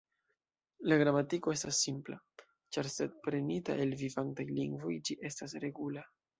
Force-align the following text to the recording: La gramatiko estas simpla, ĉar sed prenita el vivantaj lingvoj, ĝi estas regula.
La 0.91 0.95
gramatiko 1.01 1.53
estas 1.57 1.81
simpla, 1.89 2.17
ĉar 2.77 2.91
sed 2.95 3.21
prenita 3.29 3.79
el 3.87 3.95
vivantaj 4.03 4.49
lingvoj, 4.59 4.99
ĝi 5.07 5.23
estas 5.33 5.59
regula. 5.69 6.11